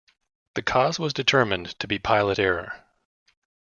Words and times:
The 0.55 0.63
cause 0.63 0.97
was 0.97 1.13
determined 1.13 1.77
to 1.79 1.87
be 1.87 1.99
pilot 1.99 2.39
error. 2.39 2.85